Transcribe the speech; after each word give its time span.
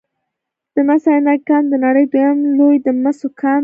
د 0.73 0.75
مس 0.87 1.03
عینک 1.11 1.41
کان 1.47 1.63
د 1.69 1.73
نړۍ 1.85 2.05
دویم 2.13 2.39
لوی 2.57 2.75
د 2.85 2.87
مسو 3.03 3.27
کان 3.39 3.57
دی 3.59 3.59